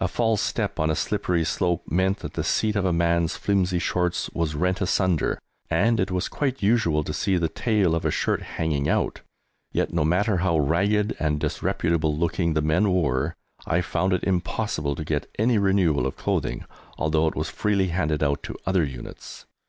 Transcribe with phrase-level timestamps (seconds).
[0.00, 3.78] A false step on a slippery slope meant that the seat of a man's flimsy
[3.78, 5.38] shorts was rent asunder,
[5.70, 9.20] and it was quite usual to see the tail of a shirt hanging out!
[9.70, 14.96] Yet, no matter how ragged and disreputable looking the men were, I found it impossible
[14.96, 16.64] to get any renewal of clothing,
[16.98, 19.46] although it was freely handed out to other units.